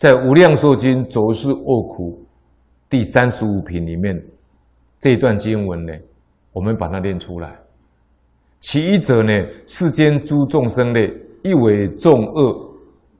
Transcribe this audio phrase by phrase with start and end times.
[0.00, 2.12] 在《无量寿经·周世恶苦》
[2.88, 4.18] 第三十五品里面，
[4.98, 5.92] 这一段经文呢，
[6.54, 7.54] 我们把它念出来。
[8.60, 9.30] 其一者呢，
[9.66, 12.70] 世间诸众生类，一为众恶，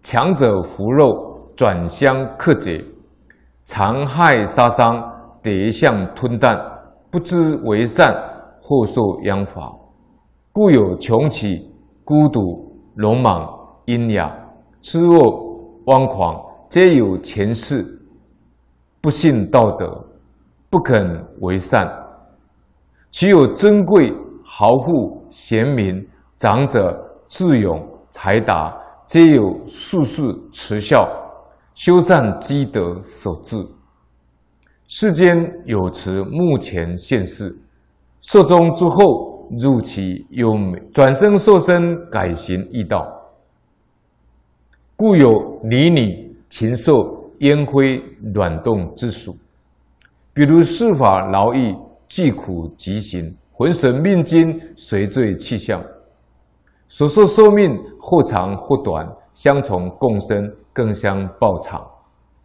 [0.00, 2.82] 强者扶肉，转相克劫，
[3.64, 4.90] 残害杀伤，
[5.42, 6.58] 夺相吞啖，
[7.10, 8.14] 不知为善，
[8.58, 9.70] 或受殃罚，
[10.50, 11.70] 故有穷奇、
[12.06, 12.40] 孤独、
[12.94, 13.46] 鲁莽、
[13.84, 14.34] 瘖哑、
[14.80, 17.84] 痴恶、妄狂，皆有前世，
[19.00, 20.06] 不信道德，
[20.70, 21.04] 不肯
[21.40, 21.84] 为善，
[23.10, 24.14] 其有尊贵。
[24.44, 26.04] 豪富、贤明、
[26.36, 26.96] 长者、
[27.28, 28.76] 智勇、才达，
[29.06, 31.08] 皆有术士持孝，
[31.74, 33.56] 修善积德，所致。
[34.88, 37.56] 世间有持目前现世，
[38.20, 43.06] 寿终之后入其幽美，转生受身，改行易道。
[44.96, 46.94] 故有泥泞、禽兽、
[47.38, 47.98] 烟灰、
[48.34, 49.34] 卵动之属。
[50.34, 51.74] 比如世法劳役，
[52.08, 53.34] 疾苦疾行。
[53.52, 55.84] 浑神命筋，随坠气象，
[56.88, 61.86] 所受寿命或长或短，相从共生，更相报偿。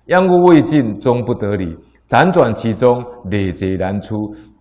[0.07, 1.73] 殃恶未尽，终不得理；
[2.09, 4.15] 辗转其中，累劫难出，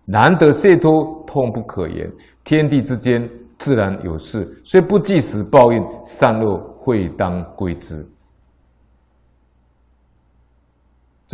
[0.05, 0.91] 难得解脱，
[1.27, 2.09] 痛不可言。
[2.45, 8.07] 天地之间，自然有事，虽不计时报应，善恶会当归之。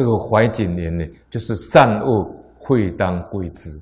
[0.01, 3.79] 这个怀景联呢，就是善恶会当归之。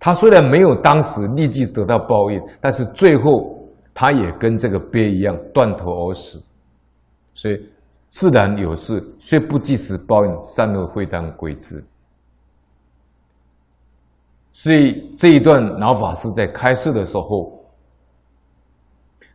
[0.00, 6.42] 他虽然没有当时立即得到报应，但是最后他也跟这个鳖一样断头而死。
[7.34, 7.68] 所以
[8.08, 11.84] 自然有事，虽不计时报应，善恶会当归之。
[14.52, 17.57] 所以这一段老法师在开示的时候，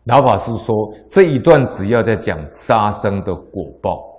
[0.06, 0.76] 老法师说，
[1.08, 4.12] 这一段只要在讲杀生的果报。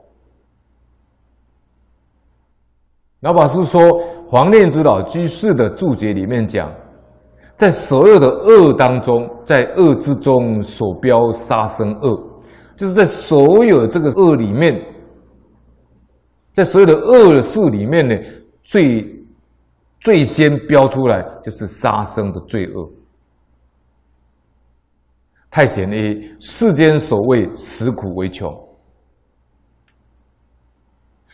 [3.20, 3.80] 老法师说，
[4.26, 6.72] 黄念祖老居士的注解里面讲，
[7.56, 12.42] 在所有的恶当中，在恶之中所标杀生恶，
[12.76, 14.82] 就是在所有这个恶里面，
[16.52, 18.16] 在所有的恶的数里面呢，
[18.62, 19.06] 最
[20.00, 22.90] 最先标出来就是杀生的罪恶。
[25.54, 28.52] 太显 A，世间所谓食苦为穷。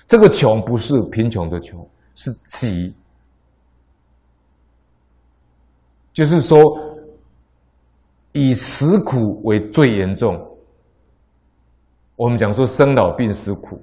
[0.06, 2.94] 这个穷不是贫穷的穷，是疾，
[6.12, 6.60] 就是说
[8.32, 10.38] 以食苦为最严重。
[12.14, 13.82] 我们讲说生老病死苦，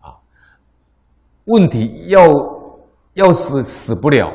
[0.00, 0.10] 啊，
[1.44, 2.28] 问题要
[3.12, 4.28] 要死死不了，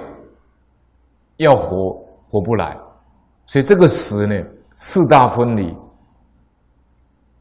[1.35, 2.79] 要活活不来，
[3.45, 4.41] 所以这个食呢
[4.81, 5.75] 四大分离，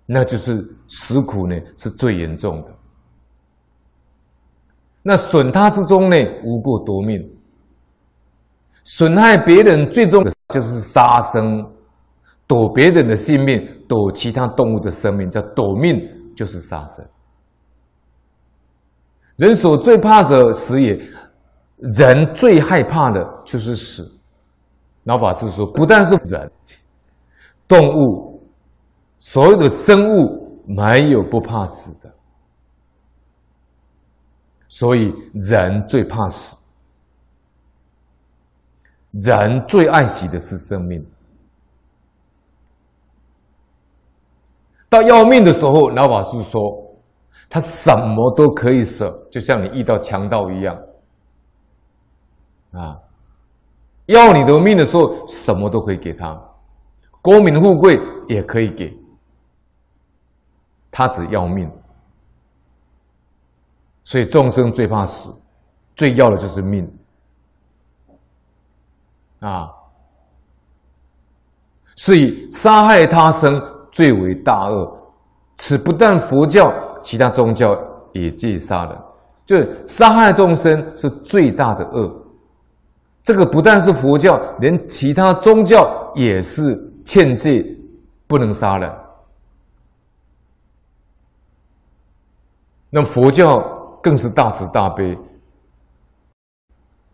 [0.06, 2.75] 那就是食苦呢是最严重的。
[5.03, 7.22] 那损他之中呢，无过夺命；
[8.82, 11.65] 损害别人最终的就是杀生，
[12.49, 15.97] 夺别人的性命，夺其他动物的生命，叫夺命，
[16.34, 17.06] 就是杀生。
[19.37, 21.00] 人所最怕者死也，
[21.76, 24.12] 人最害怕的就是死。
[25.05, 26.50] 老法师说，不但是人，
[27.68, 28.42] 动物，
[29.20, 32.12] 所有的生物没有不怕死的。
[34.68, 36.56] 所以人最怕死，
[39.12, 41.04] 人最爱惜的是生命。
[44.88, 46.60] 到要命的时候，老法师说，
[47.48, 50.78] 他什么都可以舍，就像你遇到强盗一样，
[52.72, 52.98] 啊，
[54.06, 56.38] 要你的命的时候，什么都可以给他，
[57.28, 58.96] 功名富贵也可以给，
[60.90, 61.70] 他只要命。
[64.02, 65.28] 所以众生最怕死，
[65.94, 66.90] 最要的就是命
[69.40, 69.68] 啊！
[71.96, 74.90] 所以杀害他生最为大恶，
[75.58, 77.78] 此不但佛教，其他宗教
[78.14, 78.98] 也戒杀人，
[79.44, 82.24] 就是杀害众生是最大的恶。
[83.22, 87.64] 这个不但是佛教，连其他宗教也是劝诫
[88.26, 88.94] 不能杀人。
[92.90, 93.75] 那佛教。
[94.00, 95.19] 更是大慈大悲，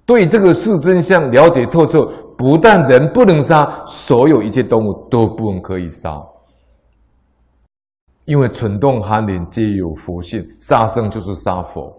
[0.04, 2.04] 对这个事真相了解透彻。
[2.36, 6.22] 不但人不能杀，所有一切动物都不能可以杀，
[8.26, 11.90] 因为蠢动寒灵皆有佛性，杀生就是杀佛。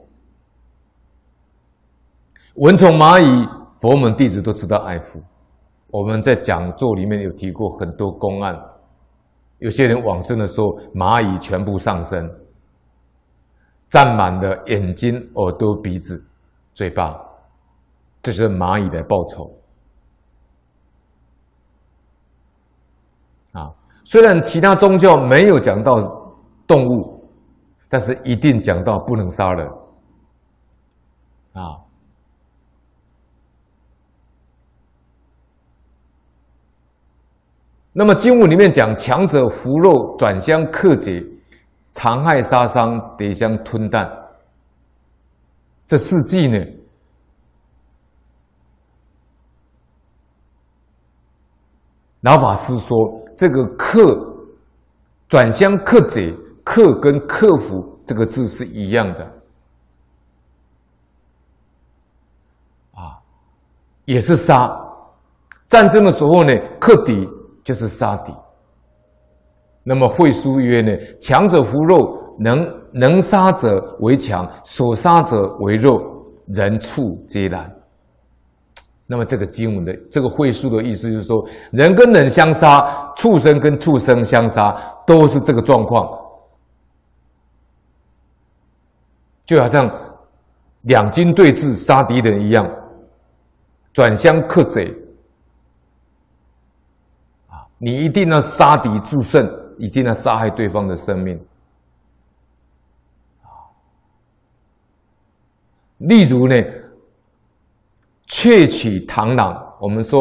[2.53, 3.49] 蚊虫蚂蚁，
[3.79, 5.19] 佛门弟子都知道爱护，
[5.95, 8.53] 我们在讲座里面有提过很多公案，
[9.59, 12.29] 有些人往生的时候，蚂蚁全部上身，
[13.87, 16.21] 占满了眼睛、耳朵、鼻子、
[16.73, 17.17] 嘴巴，
[18.21, 19.49] 这是蚂蚁的报酬。
[23.53, 23.71] 啊，
[24.03, 25.95] 虽然其他宗教没有讲到
[26.67, 27.25] 动物，
[27.87, 29.65] 但是一定讲到不能杀人。
[31.53, 31.84] 啊。
[37.97, 41.25] 那么经文里面讲，强者服肉转相克劫，
[41.93, 44.05] 残害杀伤，得相吞啖。
[45.87, 46.59] 这四句呢，
[52.19, 52.97] 老法师说，
[53.37, 54.35] 这个克
[55.29, 59.23] 转相克劫，克跟克服这个字是一样的，
[62.91, 63.15] 啊，
[64.03, 64.69] 也是杀。
[65.69, 67.25] 战争的时候呢，克敌。
[67.65, 68.33] 就是杀敌。
[69.83, 75.99] 那么会书曰呢：强者服肉，能能杀者为强，所杀者为肉，
[76.47, 77.69] 人畜皆然。
[79.07, 84.75] 那么这个经文的这个会书的意思就是说，人跟人相杀，畜生跟畜生相杀，
[85.05, 86.07] 都是这个状况，
[89.45, 89.87] 就好像
[90.81, 92.67] 两军对峙杀敌人一样，
[93.93, 94.91] 转相克贼。
[97.85, 99.47] 你一定要杀敌制胜，
[99.77, 101.39] 一定要杀害对方的生命。
[105.99, 106.55] 例如呢，
[108.25, 110.19] 窃取螳螂，我们说，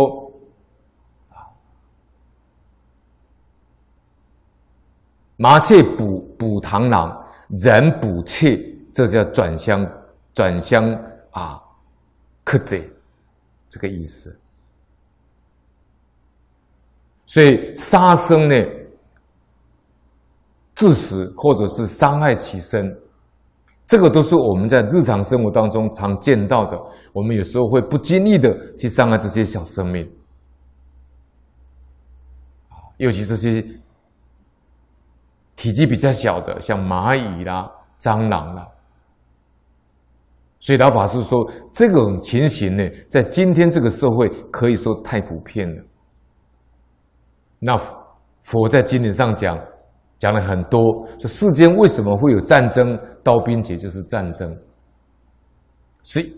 [5.36, 8.58] 麻雀捕捕螳螂，人捕窃，
[8.92, 9.90] 这叫转向
[10.34, 10.84] 转向
[11.30, 11.58] 啊，
[12.44, 12.92] 克贼，
[13.70, 14.38] 这个意思。
[17.34, 18.54] 所以杀生呢，
[20.76, 22.96] 致死或者是伤害其身，
[23.86, 26.80] 这个都是我们在日常生活当中常见到的。
[27.12, 30.08] 我们有时候会不经意的去伤害这些小生命，
[32.98, 33.60] 尤其这些
[35.56, 38.64] 体积比较小的，像蚂蚁啦、蟑螂啦。
[40.60, 45.82] 所以老法师说，这种情形呢，在今天这个社会可以说太普遍了。
[47.66, 47.80] 那
[48.42, 49.58] 佛在经典上讲，
[50.18, 52.98] 讲了很多，说世间为什么会有战争？
[53.22, 54.54] 刀兵劫就是战争。
[56.02, 56.36] 所以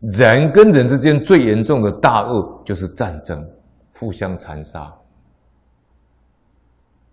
[0.00, 3.46] 人跟人之间最严重的大恶就是战争，
[3.92, 4.90] 互相残杀。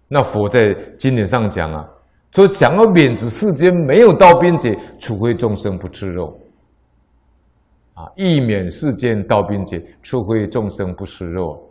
[0.08, 1.86] 那佛在经典上讲啊，
[2.32, 6.34] 说想要免止世间没有刀兵劫，除非众生不吃肉。
[7.96, 11.62] 啊，亦免世间刀兵劫，除非众生不吃肉。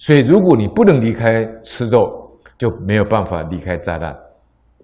[0.00, 4.18] 所以，如果你不能离开吃肉，就没有办法离开灾难，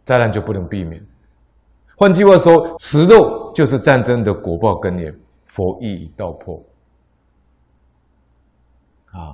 [0.05, 1.03] 灾难就不能避免。
[1.97, 5.11] 换句话说，吃肉就是战争的果报根源。
[5.47, 6.63] 佛一语道破。
[9.13, 9.33] 啊，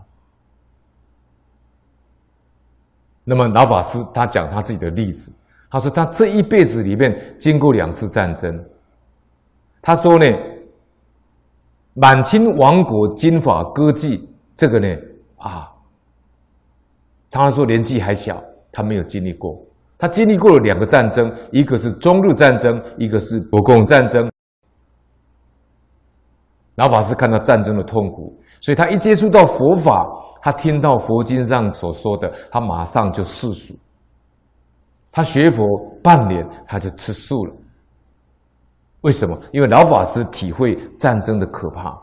[3.24, 5.32] 那么老法师他讲他自己的例子，
[5.68, 8.64] 他说他这一辈子里面经过两次战争。
[9.82, 10.26] 他说呢，
[11.94, 14.24] 满清亡国金发歌妓
[14.54, 14.96] 这个呢，
[15.38, 15.70] 啊。
[17.40, 19.58] 他说年纪还小，他没有经历过。
[19.98, 24.30] 他经历过了两个战争，一个是中日战争，一个是国共战争。
[26.74, 30.06] 老法师看到战争的痛苦，所以他一接触到佛法，
[30.40, 33.74] 他听到佛经上所说的，他马上就世俗。
[35.10, 35.64] 他学佛
[36.02, 37.54] 半年，他就吃素了。
[39.02, 39.38] 为什么？
[39.52, 41.98] 因为老法师体会战争的可怕。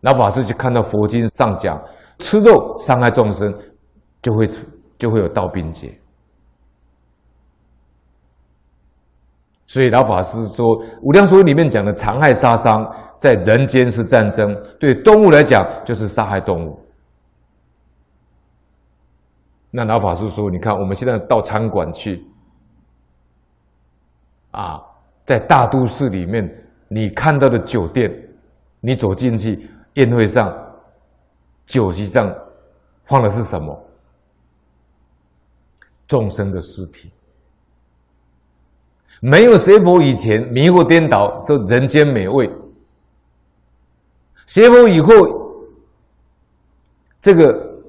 [0.00, 1.82] 老法师就看到佛经上讲，
[2.18, 3.52] 吃肉伤害众生，
[4.22, 4.46] 就会
[4.98, 5.98] 就会有道兵劫。
[9.66, 10.64] 所以老法师说，
[11.02, 12.88] 《无量寿》里面讲的残害杀伤，
[13.18, 16.78] 在人间是战争，对动物来讲就是杀害动物。
[19.70, 22.24] 那老法师说，你看我们现在到餐馆去，
[24.52, 24.80] 啊，
[25.24, 26.48] 在大都市里面，
[26.88, 28.10] 你看到的酒店，
[28.80, 29.68] 你走进去。
[29.96, 30.54] 宴会上，
[31.66, 32.34] 酒席上
[33.04, 33.78] 放的是什么？
[36.06, 37.10] 众生的尸体。
[39.20, 42.50] 没有学佛以前，迷惑颠倒，说人间美味。
[44.46, 45.12] 学佛以后，
[47.20, 47.82] 这个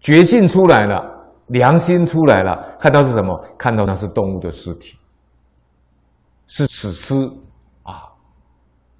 [0.00, 1.04] 觉性出来了，
[1.48, 3.36] 良心出来了，看到是什么？
[3.58, 4.96] 看到那是动物的尸体。
[6.46, 7.14] 是死尸！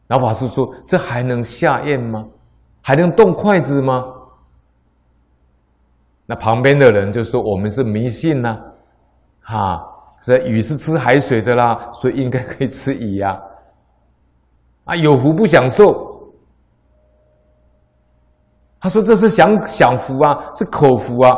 [0.08, 2.26] 老法师说：“这还能下咽吗？
[2.82, 4.04] 还能动筷子吗？”
[6.24, 8.58] 那旁边的人就说：“我们是迷信呐，
[9.40, 9.80] 哈，
[10.22, 13.38] 这鱼是吃海水的啦，所以应该可以吃鱼呀。
[14.84, 16.06] 啊，有福不享受。”
[18.80, 21.34] 他说：“这是享享福啊，是口福啊。”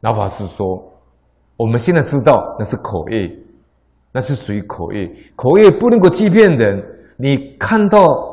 [0.00, 0.66] 老法师说
[1.56, 3.28] ：“我们现在知道那是口业，
[4.14, 5.14] 那是属于口业。
[5.36, 6.82] 口业不能够欺骗人。
[7.18, 8.30] 你看到。”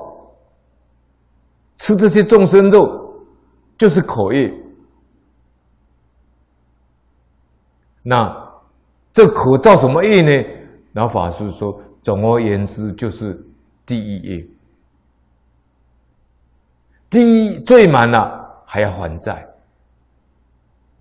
[1.82, 2.88] 吃这些众生肉，
[3.76, 4.54] 就是口业。
[8.04, 8.32] 那
[9.12, 10.48] 这口造什么业呢？
[10.94, 13.36] 老法师说，总而言之，就是
[13.84, 14.48] 第一业。
[17.10, 19.44] 第一罪满了，还要还债。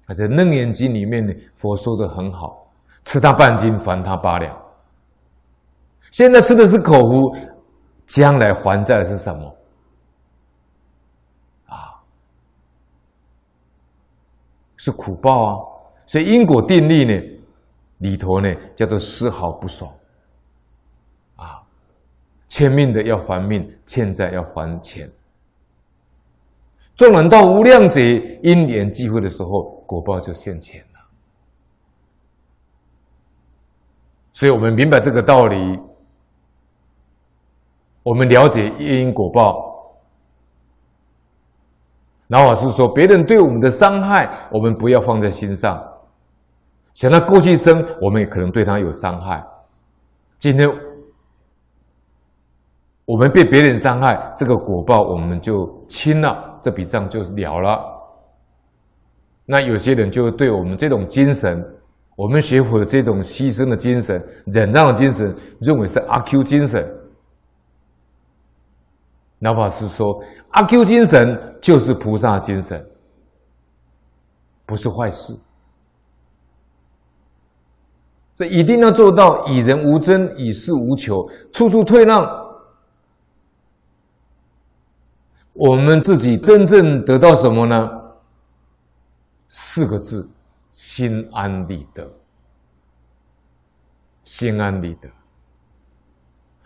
[0.07, 2.73] 而在《楞严经》里面呢，佛说的很好：
[3.05, 4.59] 吃他半斤，还他八两。
[6.11, 7.37] 现在吃的是口福，
[8.07, 9.57] 将来还债的是什么？
[11.67, 12.03] 啊
[14.77, 15.57] 是苦报啊，
[16.07, 17.41] 所以因果定律呢，
[17.99, 19.93] 里头呢叫做丝毫不爽
[21.37, 21.63] 啊，
[22.49, 25.11] 欠命的要还命，欠债要还钱。
[26.97, 31.01] 纵然到无量劫因缘际会的时候，果报就现前了。
[34.33, 35.79] 所以我们明白这个道理，
[38.03, 39.69] 我们了解因果报。
[42.29, 45.83] 老法师说：“别人对我们的伤害，我们不要放在心上。
[46.93, 49.45] 想到过去生，我们也可能对他有伤害。
[50.39, 50.71] 今天
[53.05, 57.85] 我们被别人伤害，这个果报我们就清了，这笔账就了了。
[59.45, 61.65] 那有些人就对我们这种精神，
[62.15, 66.89] 我们学佛的这种牺牲的精神、忍让的精神，认为是阿 Q 精神。”
[69.41, 70.07] 老法师说
[70.53, 72.87] ：“阿 Q 精神就是菩萨精神，
[74.67, 75.39] 不是坏事。
[78.35, 82.25] 所以一定要做到以人无争，以事无求，处处退让。
[85.53, 87.89] 我们自己真正得到什么呢？
[89.49, 90.29] 四个字：
[90.71, 92.11] 心安理得。
[94.25, 95.09] 心安理得。”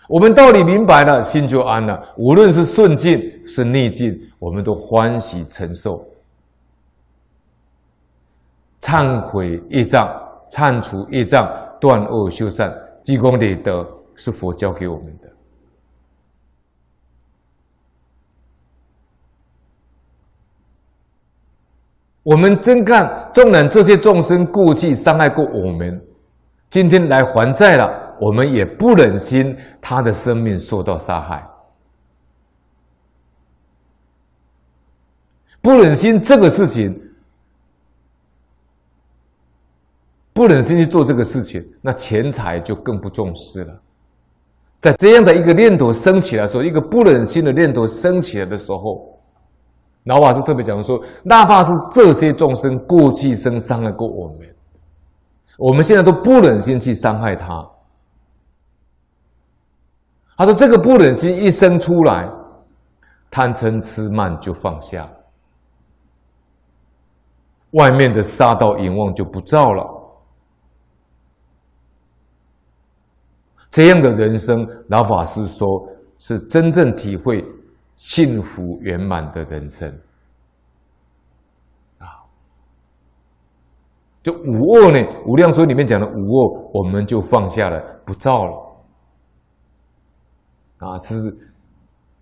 [0.09, 2.01] 我们道理明白了，心就安了。
[2.17, 6.05] 无论是顺境是逆境，我们都欢喜承受。
[8.81, 10.07] 忏悔业障，
[10.51, 12.71] 忏除业障，断恶修善，
[13.03, 15.31] 积功累德，是佛教给我们的。
[22.23, 25.99] 我们真看，纵然这些众生过去伤害过我们，
[26.69, 28.04] 今天来还债了。
[28.21, 31.47] 我们也不忍心他的生命受到杀害，
[35.61, 37.01] 不忍心这个事情，
[40.33, 43.81] 不忍心去做这个事情，那钱财就更不重视了。
[44.81, 49.19] 在这样的一个念头升起来的时候，一个不忍心的念头升起来的时候，
[50.05, 54.55] 老法师特别讲说，哪怕是这些众生过去生伤害过我们，
[55.57, 57.67] 我们现在都不忍心去伤害他。
[60.37, 62.29] 他说：“这个不忍心一生出来，
[63.31, 65.09] 贪嗔痴慢就放下，
[67.71, 69.85] 外面的杀道淫妄就不造了。
[73.71, 75.67] 这样的人生，老法师说
[76.19, 77.45] 是真正体会
[77.95, 79.89] 幸福圆满的人生
[81.99, 82.07] 啊！
[84.21, 88.71] 就无恶呢，《无量寿》里面讲的无恶，我们就放下了，不造了。”
[90.85, 91.35] 啊，是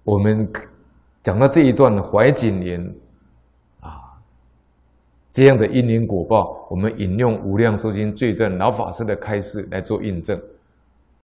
[0.04, 0.48] 我们
[1.22, 2.94] 讲到这一段怀瑾年
[3.80, 3.90] 啊，
[5.30, 10.40] 这样的因缘果报，我们引用《无量寿经》这一段老法师的开示来做印证。